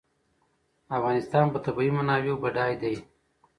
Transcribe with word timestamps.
افغانستان 0.97 1.45
په 1.53 1.59
طبیعي 1.65 1.91
منابعو 1.97 2.41
بډای 2.43 2.73
دی. 2.81 2.95